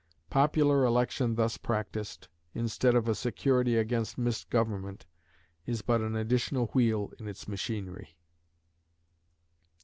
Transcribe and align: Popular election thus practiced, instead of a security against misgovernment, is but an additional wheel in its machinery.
Popular 0.31 0.83
election 0.83 1.35
thus 1.35 1.57
practiced, 1.57 2.27
instead 2.55 2.95
of 2.95 3.07
a 3.07 3.13
security 3.13 3.77
against 3.77 4.17
misgovernment, 4.17 5.05
is 5.67 5.83
but 5.83 6.01
an 6.01 6.15
additional 6.15 6.65
wheel 6.73 7.11
in 7.19 7.27
its 7.27 7.47
machinery. 7.47 8.17